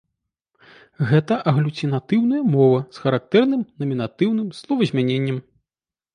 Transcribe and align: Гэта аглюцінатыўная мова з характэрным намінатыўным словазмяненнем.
Гэта 1.11 1.37
аглюцінатыўная 1.51 2.41
мова 2.55 2.79
з 2.97 3.05
характэрным 3.05 3.61
намінатыўным 3.85 4.49
словазмяненнем. 4.63 5.37